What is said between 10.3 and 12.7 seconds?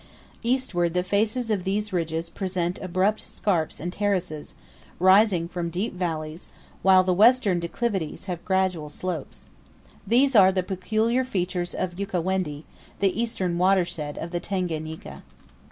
are the peculiar features of Ukawendi,